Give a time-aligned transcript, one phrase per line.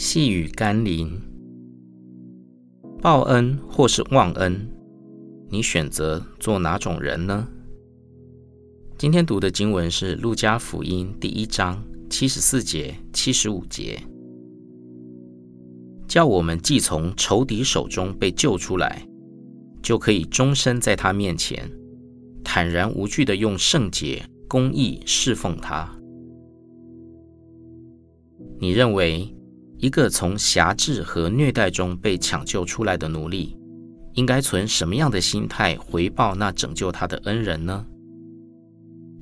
[0.00, 1.10] 细雨甘霖，
[3.02, 4.70] 报恩或是忘恩，
[5.50, 7.48] 你选择做哪种人呢？
[8.96, 14.00] 今天读的经文是《路加福音》第一章七十四节、七十五节，
[16.06, 19.04] 叫我们既从仇敌手中被救出来，
[19.82, 21.68] 就可以终身在他面前
[22.44, 25.92] 坦然无惧地用圣洁、公义侍奉他。
[28.60, 29.34] 你认为
[29.78, 33.56] 一个从辖制和虐待中被抢救出来的奴隶，
[34.14, 37.86] 应该存什么样的心态回报那拯救他的恩人呢？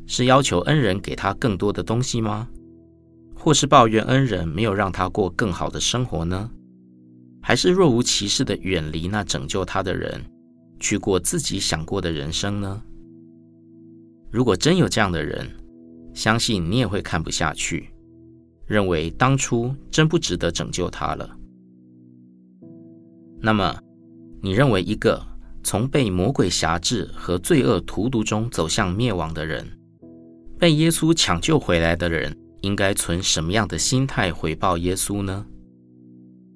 [0.07, 2.49] 是要求恩人给他更多的东西吗？
[3.35, 6.51] 或是抱怨恩人没有让他过更好的生活呢？
[7.43, 10.25] 还是若无其事地远离那拯救他的人，
[10.81, 12.83] 去过自己想过的人生呢？
[14.31, 15.49] 如果真有这样的人，
[16.15, 17.91] 相信你也会看不下去。
[18.67, 21.31] 认为当初真不值得拯救他了。
[23.41, 23.79] 那么，
[24.43, 25.25] 你认为一个
[25.63, 29.67] 从被魔鬼辖制和罪恶荼毒中走向灭亡的人，
[30.59, 35.47] 被耶稣抢救回来的人，应该存什么样的心态回报耶稣呢？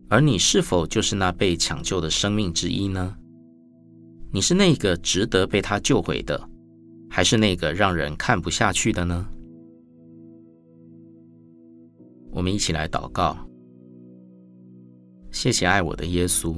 [0.09, 3.15] 而你是否就是那被抢救的生命之一呢？
[4.33, 6.49] 你是那个值得被他救回的，
[7.09, 9.29] 还是那个让人看不下去的呢？
[12.31, 13.37] 我们一起来祷告。
[15.31, 16.57] 谢谢爱我的耶稣，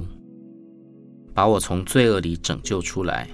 [1.33, 3.29] 把我从罪恶里拯救出来，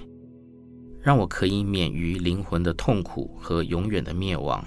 [1.00, 4.64] 让我可以免于灵魂的痛苦和永远的灭亡。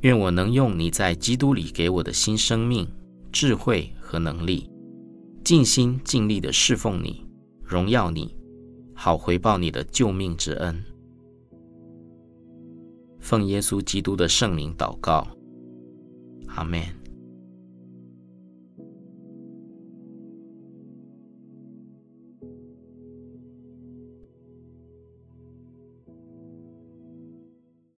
[0.00, 2.86] 愿我能用你在基督里给我的新生命、
[3.30, 4.70] 智慧和能力，
[5.44, 7.26] 尽心尽力地侍奉你，
[7.62, 8.34] 荣耀你，
[8.94, 10.82] 好回报你的救命之恩。
[13.18, 15.26] 奉耶稣基督的圣名祷告。
[16.56, 16.99] Amen.